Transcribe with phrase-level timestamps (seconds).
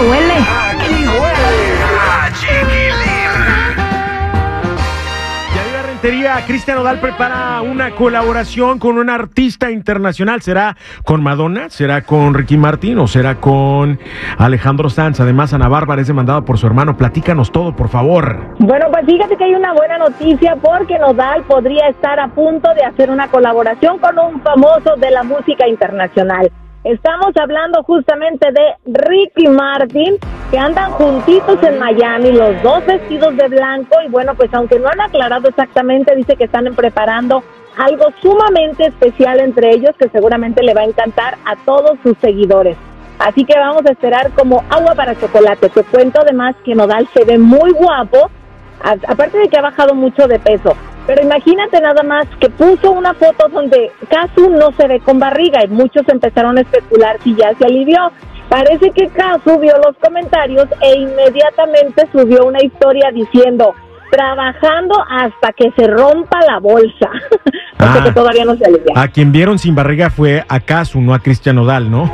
[0.00, 0.32] ¡Ay, qué rico huele!
[0.32, 3.30] Aquí huele a chiquilín.
[5.54, 10.40] Yadira Rentería, Cristian Odal prepara una colaboración con un artista internacional.
[10.40, 10.74] ¿Será
[11.04, 11.68] con Madonna?
[11.68, 12.98] ¿Será con Ricky Martin?
[12.98, 13.98] ¿O será con
[14.38, 15.20] Alejandro Sanz?
[15.20, 16.96] Además, Ana Bárbara es demandada por su hermano.
[16.96, 18.54] Platícanos todo, por favor.
[18.58, 22.84] Bueno, pues fíjate que hay una buena noticia porque Nodal podría estar a punto de
[22.84, 26.50] hacer una colaboración con un famoso de la música internacional.
[26.82, 30.16] Estamos hablando justamente de Ricky Martin,
[30.50, 34.88] que andan juntitos en Miami, los dos vestidos de blanco, y bueno, pues aunque no
[34.88, 37.44] han aclarado exactamente, dice que están preparando
[37.76, 42.78] algo sumamente especial entre ellos que seguramente le va a encantar a todos sus seguidores.
[43.18, 45.68] Así que vamos a esperar como agua para chocolate.
[45.68, 48.30] Te cuento además que Nodal se ve muy guapo,
[49.06, 50.74] aparte de que ha bajado mucho de peso.
[51.06, 55.64] Pero imagínate nada más que puso una foto donde Casu no se ve con barriga
[55.64, 58.12] y muchos empezaron a especular si ya se alivió.
[58.48, 63.74] Parece que Casu vio los comentarios e inmediatamente subió una historia diciendo
[64.10, 67.10] trabajando hasta que se rompa la bolsa.
[67.82, 68.02] Ah.
[68.04, 68.92] que todavía no se alivia.
[68.94, 72.12] A quien vieron sin barriga fue a Casu, no a Cristian Odal, ¿no?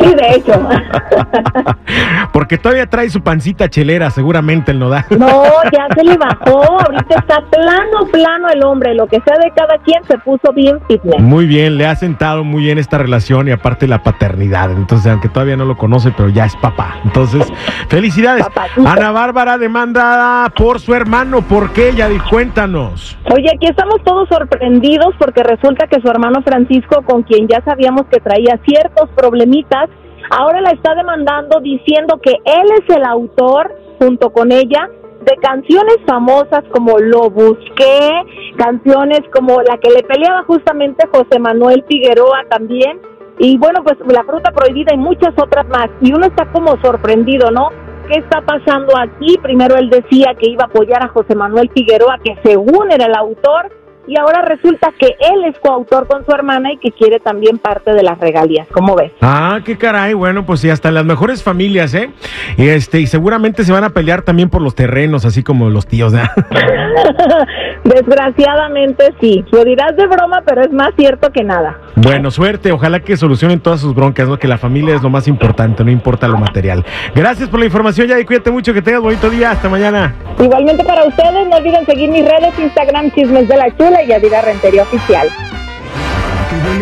[0.00, 0.68] Sí, de hecho.
[2.32, 5.04] Porque todavía trae su pancita chelera, seguramente el Nodal.
[5.10, 6.62] No, ya se le bajó.
[6.80, 8.94] Ahorita está plano, plano el hombre.
[8.94, 11.20] Lo que sea de cada quien se puso bien fitness.
[11.20, 14.70] Muy bien, le ha sentado muy bien esta relación y aparte la paternidad.
[14.72, 17.00] Entonces, aunque todavía no lo conoce, pero ya es papá.
[17.04, 17.50] Entonces,
[17.88, 18.44] felicidades.
[18.44, 18.88] Papacito.
[18.88, 21.42] Ana Bárbara demandada por su hermano.
[21.42, 22.18] ¿Por qué, Yadi?
[22.18, 23.16] Cuéntanos.
[23.32, 28.06] Oye, aquí estamos todos sorprendidos porque resulta que su hermano Francisco, con quien ya sabíamos
[28.10, 29.83] que traía ciertos problemitas,
[30.30, 34.88] ahora la está demandando diciendo que él es el autor, junto con ella,
[35.24, 38.10] de canciones famosas como Lo Busqué,
[38.56, 43.00] canciones como la que le peleaba justamente José Manuel Figueroa también,
[43.38, 45.88] y bueno, pues La Fruta Prohibida y muchas otras más.
[46.00, 47.70] Y uno está como sorprendido, ¿no?
[48.08, 49.38] ¿Qué está pasando aquí?
[49.42, 53.14] Primero él decía que iba a apoyar a José Manuel Figueroa, que según era el
[53.14, 53.72] autor,
[54.06, 57.92] y ahora resulta que él es coautor con su hermana y que quiere también parte
[57.92, 58.66] de las regalías.
[58.72, 59.12] ¿Cómo ves?
[59.20, 60.14] Ah, qué caray.
[60.14, 62.10] Bueno, pues sí, hasta en las mejores familias, ¿eh?
[62.56, 65.86] Y este, y seguramente se van a pelear también por los terrenos, así como los
[65.86, 66.22] tíos, ¿eh?
[67.84, 69.44] Desgraciadamente sí.
[69.52, 71.78] Lo dirás de broma, pero es más cierto que nada.
[71.96, 72.72] Bueno, suerte.
[72.72, 74.38] Ojalá que solucionen todas sus broncas, ¿no?
[74.38, 76.84] Que la familia es lo más importante, no importa lo material.
[77.14, 78.08] Gracias por la información.
[78.26, 79.50] Cuídate mucho, que tengas bonito día.
[79.50, 80.14] Hasta mañana.
[80.38, 84.40] Igualmente para ustedes, no olviden seguir mis redes, Instagram, Chismes de la Chula y Adira
[84.42, 85.28] Rentería Oficial.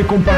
[0.06, 0.32] Compa.